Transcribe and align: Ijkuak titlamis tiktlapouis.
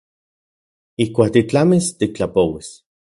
Ijkuak 1.05 1.31
titlamis 1.33 1.85
tiktlapouis. 1.99 2.69